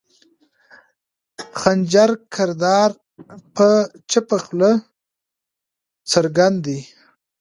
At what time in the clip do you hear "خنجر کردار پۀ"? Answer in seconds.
1.59-3.67